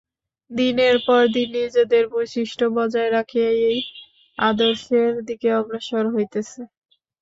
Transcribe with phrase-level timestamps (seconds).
[0.51, 3.79] দিনের পর দিন নিজেদের বৈশিষ্ট্য বজায় রাখিয়াই এই
[4.37, 6.61] আদর্শের দিকে অগ্রসর হইতেছে।